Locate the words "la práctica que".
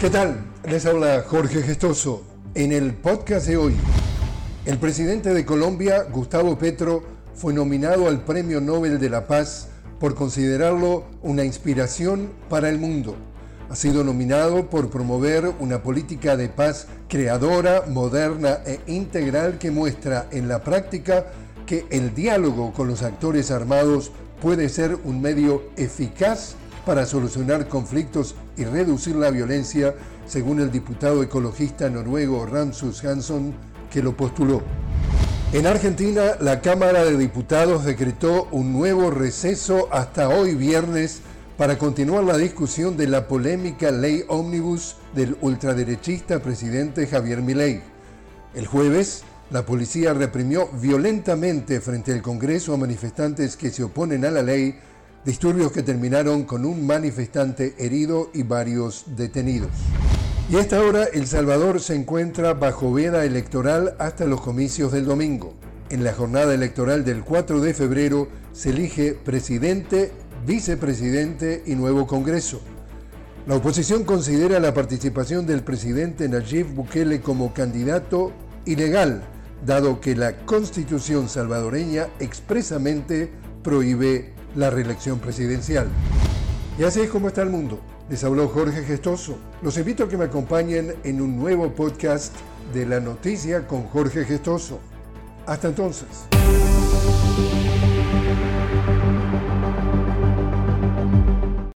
20.46-21.86